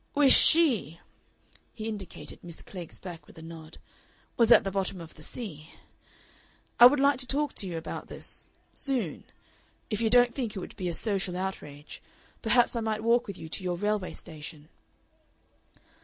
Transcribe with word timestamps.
Wish 0.15 0.35
SHE" 0.35 0.99
he 1.75 1.87
indicated 1.87 2.43
Miss 2.43 2.63
Klegg's 2.63 2.97
back 2.97 3.27
with 3.27 3.37
a 3.37 3.43
nod 3.43 3.77
"was 4.35 4.51
at 4.51 4.63
the 4.63 4.71
bottom 4.71 4.99
of 4.99 5.13
the 5.13 5.21
sea.... 5.21 5.75
I 6.79 6.87
would 6.87 6.99
like 6.99 7.19
to 7.19 7.27
talk 7.27 7.53
to 7.53 7.67
you 7.67 7.77
about 7.77 8.07
this 8.07 8.49
soon. 8.73 9.25
If 9.91 10.01
you 10.01 10.09
don't 10.09 10.33
think 10.33 10.55
it 10.55 10.59
would 10.59 10.75
be 10.75 10.89
a 10.89 10.95
social 10.95 11.37
outrage, 11.37 12.01
perhaps 12.41 12.75
I 12.75 12.79
might 12.79 13.03
walk 13.03 13.27
with 13.27 13.37
you 13.37 13.47
to 13.49 13.63
your 13.63 13.77
railway 13.77 14.13
station." 14.13 14.69